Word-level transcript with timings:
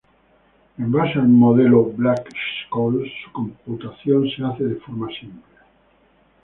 En 0.79 0.87
base 0.91 1.19
al 1.19 1.27
modelo 1.29 1.93
Black-Scholes 1.95 3.11
su 3.23 3.31
computación 3.31 4.27
se 4.35 4.43
hace 4.43 4.63
de 4.63 4.75
forma 4.77 5.05
simple. 5.09 5.53